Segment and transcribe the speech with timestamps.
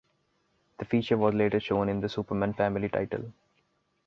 [0.79, 3.31] The feature was later shown in the "Superman Family" title.